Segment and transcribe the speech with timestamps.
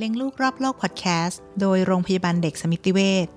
[0.00, 3.28] เลี้ยงลูกรอบโลกพอดแคสต์โดยโรงพยาบาลเด็กสมิติเวช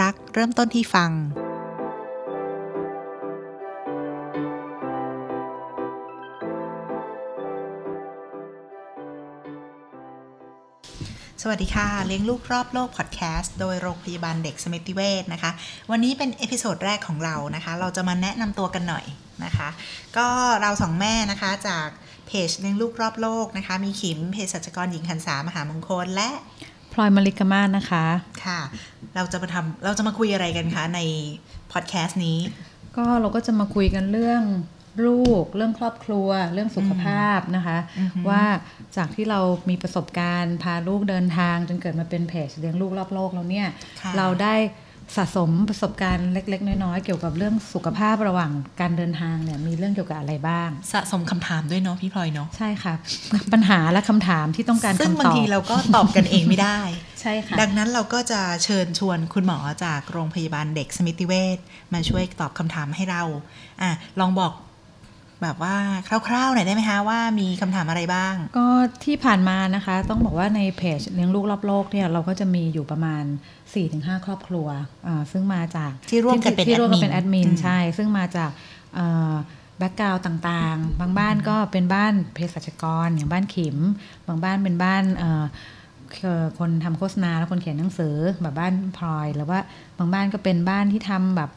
[0.00, 1.10] รักเริ่มต้นที่ฟัง
[11.42, 15.50] สวัสดีค่ะเลี้ยงลูกรอบโลกพอดแคสต์โดยโรงพยาบาลเด็กสมิติเวชนะคะ
[15.90, 19.04] วันนี้เป็น episode แรกของเรานะคะ เราจะมาแนะนำตัวกันหน่อย
[19.44, 19.68] นะคะ
[20.16, 20.28] ก็
[20.60, 21.88] เราสองแม่นะคะจาก
[22.26, 26.30] เพจเลี้ยงลูกรอบโลกนะคะ มีขิมเภสัชกรหญิงหันษามหามงคลและ
[26.92, 28.06] พลอยมาริกามาศนะคะ
[28.44, 28.60] ค่ะ
[29.14, 31.00] เราจะมาทำเราจะมาคุยอะไรกันคะใน
[31.72, 32.38] พอดแคสต์นี้
[32.96, 34.42] ก็เราก็จะมาคุยกันเรื่อง
[35.06, 38.44] ลูก เรื่องครอบครัว เรื่องสุขภาพนะคะอือฮึว่า
[38.96, 43.68] จากที่เรามีประสบการณ์ พาลูกเดินทางจนเกิดมาเป็นเพจเลี้ยงลูกรอบโลกแล้วเนี่ย
[44.02, 44.54] ค่ะเราได้
[45.16, 52.94] สะสมประสบการณ์เล็ก ๆ น้อย ๆ เกี่ยวกับเรื่องสุขภาพระหว่างการเดินทางเนี่ยมีเรื่องเกี่ยวกับอะไรบ้าง สะสมคำถามด้วยเนาะพี่พลอยเนาะใช่ค่ะ
[53.52, 56.78] ปัญหาและคำถามที่ต้องการซึ่งคำบางตอบทีเราก็ตอบกันเองไม่ได้
[57.20, 61.58] ใช่ค่ะ ดังนั้นเราก็จะเชิญชวนคุณหมอจากโรงพยาบาลเด็กสมิติเวช
[61.94, 63.22] มาช่วยตอบคำถามให้เรา
[63.82, 63.90] อะ
[64.20, 64.52] ลองบอก
[65.42, 65.74] แบบว่า
[66.28, 68.66] คร่าวๆหน่อยได้ไหมคะว่ามีคำถามอะไรบ้าง ก็
[69.04, 73.24] ที่ผ่านมานะคะ ต้องบอกว่าในเพจเลี้ยงลูกรอบโลกเนี่ยเราก็จะมีอยู่ประมาณ
[73.74, 74.66] 4-5 ครอบครัว
[75.06, 78.50] อ่าซึ่งมาจากที่ร่วมกันเป็นที่ร่วมกันแอดมินเป็นแอดมินอืมใช่ ซึ่งมาจาก
[79.78, 83.76] background ต่างๆ บางบ้านก็เป็นบ้านเภสัชกรอย่างบ้านขิม
[84.26, 85.44] บางบ้านเป็นบ้านเอ่อ
[86.22, 89.60] เอ่อคนทำโฆษณาและคนเขียนหนังสือแบบบ้านพลอย หรือว่า
[89.98, 91.50] บางบ้านก็เป็นบ้านที่ทำแบบ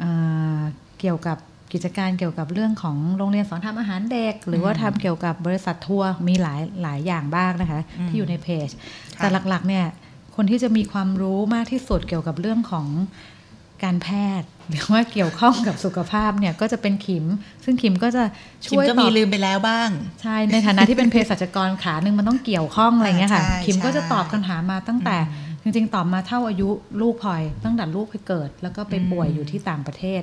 [0.00, 0.10] เอ่
[0.56, 0.58] อ
[1.00, 1.38] เกี่ยวกับ
[1.72, 8.68] กิจการเกี่ยวกับเรื่องของโรงเรียนสอนทำอาหารเด็ก หรือว่าทำเกี่ยวกับบริษัททัวร์มีหลายหลายอย่างบ้างนะคะอืมที่อยู่ในเพจ
[9.16, 9.84] ค่ะแต่หลักๆเนี่ย
[10.36, 12.86] คนที่จะมีความรู้มากที่สุดเกี่ยวกับเรื่องของ
[13.84, 14.08] การแพ
[14.40, 17.24] ทย์หรือว่าเกี่ยวข้องกับสุขภาพเนี่ยก็จะเป็นขิม
[17.64, 18.22] ซึ่งขิมก็จะ
[18.70, 19.88] คิมช่วยก็ตมีอบลืมไปแล้วบ้าง
[20.22, 25.16] ใช่ในฐานะที่เป็นเภสัชกรขาหนึ่งมันต้องเกี่ยวข้องอะไรเงี้ยค่ะใช่ขิมก็จะใช่ตอบคำถามมาตั้งแต่
[25.62, 26.68] จริงๆตอบมาเท่าอายุ
[27.00, 30.22] ลูกพลอยตั้งแต่ลูกไปเกิด แล้วก็ไปป่วยอยู่ที่ต่างประเทศ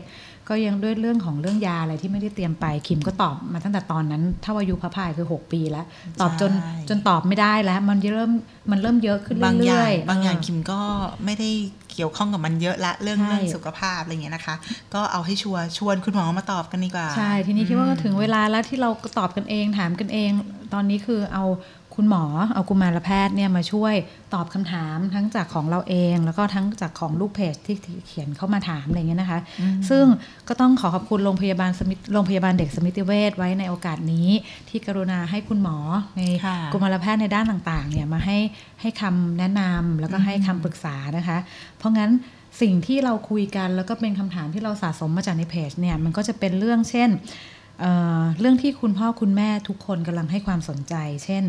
[0.50, 5.86] ก็ยังด้วยเรื่องของเรื่องยาอะไรที่ไม่ได้เตรียมไปขิมก็ตอบมาตั้งแต่ตอนนั้นเท่าอายุพระพายคือ 6 ปีแล้ว
[6.22, 8.32] ตอบจนใช่จนตอบไม่ได้แล้ว มันเริ่ม
[8.72, 10.80] มันเริ่มเยอะขึ้นบางอเรื่ย่าองยบางอย่างเคิมก็
[11.26, 11.50] ไม่ได้
[11.94, 14.56] เกี่ยวข้องกับมันเยอะละเรื่องใช่เรื่องสุขภาพอะไรเงี้ยนะคะ
[14.94, 18.90] ก็เอาให้ชัวร์ชวนคุณหมอมาตอบกันดีกว่าใช่ทีนี้คิดว่าก็ถึงเวลาแล้วที่เรา
[19.20, 20.30] ตอบกันเองถามกันเอง
[20.74, 21.46] ตอนนี้คือเอา
[22.02, 23.94] คุณหมอเอากุมารแพทย์เนี่ยมาช่วย
[24.34, 29.40] ตอบคำถามทั้งจากของเราเอง แล้วก็ทั้งจากของลูกเพจที่ที่เขียนเข้ามาถามอะไรเงี้ยนะคะ
[29.90, 30.06] ซึ่ง
[30.48, 34.30] ก็ต้องขอขอบคุณโรงพยาบาลสมิธโรงพยาบาลเด็กสมิติเวชไว้ในโอกาสนี้
[34.70, 35.78] ที่กรุณาให้คุณหมอ
[36.18, 38.38] ในค่ะกุมารแพทย์ในด้านต่างๆเนี่ยมาให้
[38.82, 41.38] ให้คำแนะนำแล้วก็ให้คำปรึกษานะคะ
[41.78, 42.12] เพราะงั้น
[42.62, 47.10] สิ่งที่เราคุยกันแล้วก็เป็นคำถามที่เราสะสมมาจากในเพจเนี่ยมันก็จะเป็นเรื่องเช่น
[47.80, 50.96] เอ่อเรื่องที่คุณพ่อคุณแม่ทุกคนกำลังให้ความสนใจ
[51.26, 51.44] เช่น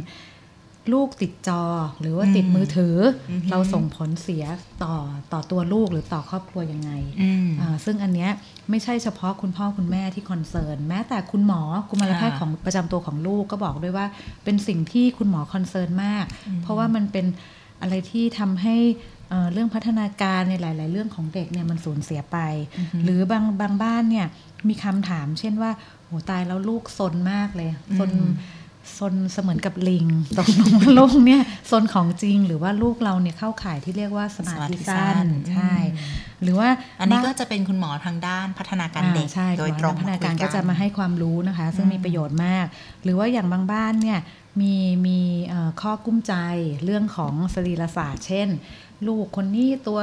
[0.92, 1.62] ลูกติดจอ
[2.00, 2.96] หรือว่าติดมือถือ
[3.30, 4.44] ออฮึเราส่งผลเสีย
[4.82, 4.94] ต่อ
[5.32, 6.90] ต่อตัวลูกหรือต่อครอบครัวยังไง
[7.22, 8.30] อืมอ่าซึ่งอันเนี้ย
[8.70, 14.06] ไม่ใช่เฉพาะคุณพ่อคุณแม่ที่ concern แม้แต่คุณหมอกุมารแพทย์ค่ะของประจำตัวของลูกก็บอกด้วยว่า
[14.44, 16.24] เป็นสิ่งที่คุณหมอ concern มาก
[16.62, 17.26] เพราะว่ามันเป็น
[17.82, 18.76] อะไรที่ทำให้
[19.28, 22.38] เอ่อเรื่องพัฒนาการในหลาย ๆ เรื่องของเด็กเนี่ยมันสูญเสียไป
[23.04, 24.26] หรือบางบางบ้านเนี่ย
[24.68, 25.70] มีคำถาม เช่นว่า
[26.06, 28.30] โหตายแล้วลูกซนมากเลยซนอืม
[28.98, 30.06] ซนเสมือนกับลิง
[30.38, 35.74] ตกลงว่าลูกเนี่ยซนของจริงหรือว่าลูกเราเนี่ยเข้าข่ายที่เรียกว่าสมาธิสั้นใช่
[36.42, 36.68] หรือว่า
[37.00, 42.66] อันนี้บ้าก็จะเป็นคุณหมอทางด้านพัฒนาการเด็กอ่าใช่โดยหมอตรงพัฒนาการคุยก็จะมาให้ความรู้นะคะ ซึ่งมีประโยชน์มาก
[43.02, 44.20] หรือว่าอย่างบางบ้านเนี่ย
[44.60, 44.74] มี
[45.06, 46.34] มีเอ่อข้อกุ้มใจ
[46.84, 48.48] เรื่องของสรีรศาสตร์ เช่น
[49.06, 50.00] ลูกคนนี้ตัว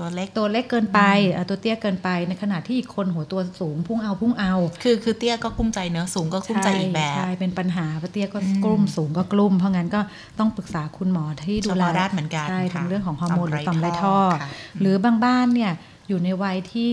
[0.00, 1.00] ตัวเล็กตัวเล็กเกินไป
[1.32, 10.00] เอ่อตัวเตี้ยเกินไปในขณะที่อีกคนหัวตัวสูงพุ่งเอาพุ่งเอา คือคือเตี้ยก็กุ้มใจเนื้อะสูงก็กุ้มใจอีกแบบใช่เป็นปัญหาเพราะเตี้ยก็อืมกลุ่มสูงก็กลุ่ม เพราะงั้นก็
[10.38, 14.50] ต้องปรึกษาคุณหมอที่ดูแลเฉพาะด้านเหมือนกันใช่ค่ะทั้งเรื่องของฮอร์โมนหรือต่อมไรต่อมไรท่ท่ออค่ะ
[14.80, 15.72] หรือบางบ้านเนี่ย
[16.08, 16.90] อยู่ในวัยที่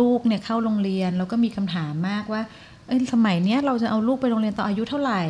[0.00, 2.42] ลูกเนี่ยเข้าโรงเรียนแล้วก็มีคำถามมากว่า
[2.88, 5.22] เอ้ยสมัยเนี้ยเราจะเอาลูกไปโรงเรียนตอนอายุเท่าไหร่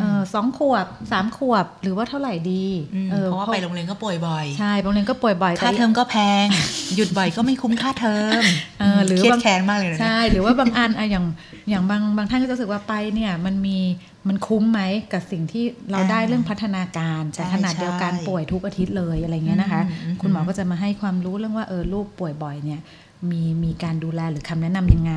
[0.00, 6.46] เออสองขวบสามขวบหรือว่าเท่าไหร่ดีอืมออเพราะว่าไปโรงเรียนก็ป่วยบ่อยใช่โรงเรียนก็ป่วยบ่อยค่าแต่เทอมก็แพง
[6.96, 8.42] หยุดบ่อยก็ไม่คุ้มค่าเทอม
[8.80, 11.24] เออหรือเครียบาดงแค้นมากเลยนะใช่หรือว่าบางอันอะอย่าง
[11.68, 13.78] อย่างบางบางท่านก็จะรู้สึกว่าไปเนี่ยมันมี
[14.28, 14.80] มันคุ้มไหม
[15.12, 22.80] กับสิ่งที่เราได้เรื่องพัฒนาการแต่ใช่ขนาดเดียวกันใช่ป่วยทุกอาทิตย์เลยอะไรเงี้ยนะคะอืมอืมคุณหมอก็จะมาให้ความรู้เรื่องว่าเออลูกป่วยบ่อยเนี่ย
[23.32, 25.14] มีมีการดูแลหรือคำแนะนำยังไง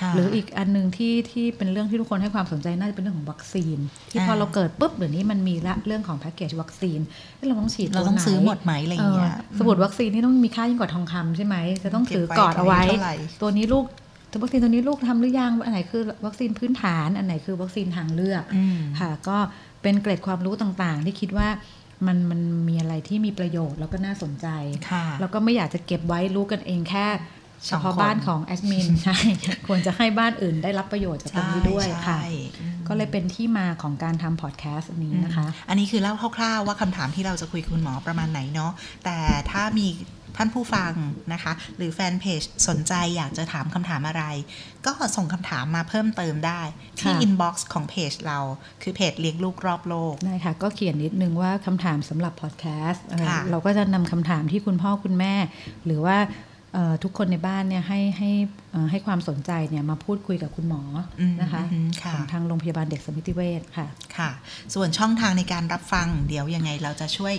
[0.00, 3.78] ค่ะหรืออีกอันหนึ่งที่ที่เป็นเรื่องที่ทุกคนให้ความสนใจน่าจะเป็นเรื่องของวัคซีน
[4.10, 7.00] ที่พออ่าเราเกิดปุ๊บเดี๋ยวนี้มันมีละเรื่องของแพ็กเกจวัคซีน
[7.36, 13.84] เอ้ยเราต้องฉีดเราตัวต้องไหนซื้อหมดไหมอะไรอย่างเงี้ยเออสมุดวัคซีนนี่ต้องมีค่ายิ่งกว่าทองคำใช่ไหมจะต้องถือกอดเอาไว้เก็บไว้เท่าไหร่ตัวนี้ลูก
[14.42, 19.38] วัคซีนตัวนี้ลูกทำหรือยังอันไหนคือวัคซีนพื้นฐานอันไหนคือวัคซีนทางเลือกอืมค่ะก็
[19.82, 21.48] เป็นเกร็ดความรู้ต่างๆ ที่คิดว่า
[22.06, 24.46] มันมันมีอะไรที่มีประโยชน์แล้วก็น่าสนใจ
[24.90, 27.06] ค่ะแล้วก็ไม่อยากจะเก็บไว้รู้กันเองแค่
[27.64, 29.16] เฉสองพาะคนบ้านของแอดมินใช่
[29.66, 32.24] ควรจะให้บ้านอื่นได้รับประโยชน์จากตรงนี้ด้วยค่ะใช่
[32.60, 38.72] อืมก็เลยเป็นที่มาของการทำพอดแคสต์อันนี้นะคะ อันนี้คือเล่าคร่าวๆว่าคำถามที่เราจะคุยกับคุณหมอประมาณไหนเนาะ
[39.04, 39.16] แต่
[39.50, 39.88] ถ้ามี
[40.36, 40.92] ท่านผู้ฟัง
[41.32, 44.24] นะคะ หรือแฟนเพจสนใจอยากจะถามคำถามอะไร
[44.86, 46.60] ก็ส่งคำถามมาเพิ่มเติมได้
[47.00, 48.38] ที่ค่ะ inbox ของเพจเรา
[48.82, 55.34] คือเพจเลี้ยงลูกรอบโลกได้ค่ะ ก็เขียนนิดนึงว่าคำถามสำหรับพอดแคสต์เอ่อค่ะเราก็จะนำคำถามที่คุณพ่อคุณแม่
[55.86, 56.55] หรือว่าเอ่อ
[57.02, 58.30] ทุกคนในบ้านเนี่ยให้ให้
[58.72, 60.82] เอ่อให้ความสนใจเนี่ยมาพูดคุยกับคุณหมอ
[61.20, 63.86] อมนะคะอืมค่ะของทางโรงพยาบาลเด็กสมิติเวชค่ะ
[64.16, 64.30] ค่ะ
[64.74, 67.34] ส่วนช่องทางในการรับฟังเดี๋ยวยังไงเราจะช่วย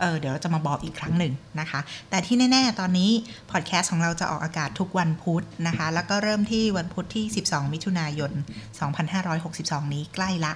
[0.00, 1.80] เออเดี๋ยวเราจะมาบอกอีกครั้งหนึ่งนะคะ
[2.10, 3.10] แต่ที่แน่ ๆ ตอนนี้
[3.50, 8.32] พอดแคสต์ของเราจะออกอากาศทุกวันพุธนะคะ แล้วก็เริ่มที่วันพุธที่ 12 มิถุนายน
[9.12, 10.52] 2562 นี้ใกล้ละ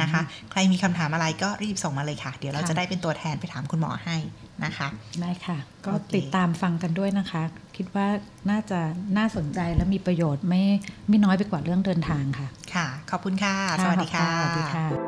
[0.00, 4.16] นะคะ ใครมีคำถามอะไรก็รีบส่งมาเลยค่ะ เดี๋ยวเราค่ะจะได้เป็นตัวแทนไปถามคุณหมอให้
[4.64, 4.88] นะคะ
[5.20, 7.42] ได้ค่ะ ก็โอเคติดตามฟังกันด้วยนะคะ
[7.76, 8.06] คิดว่า
[8.50, 8.80] น่าจะ
[9.18, 10.62] น่าสนใจและมีประโยชน์ไม่
[11.08, 13.54] ไม่น้อยไปกว่าเรื่องเดินทางค่ะ ค่ะ ขอบคุณค่ะ
[13.84, 15.07] สวัสดีค่ะสวัสดีค่ะ